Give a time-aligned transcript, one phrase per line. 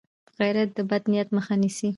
[0.39, 1.89] غیرت د بد نیت مخه نیسي